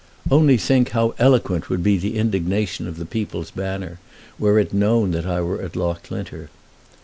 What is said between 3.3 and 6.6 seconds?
Banner were it known that I was at Loughlinter."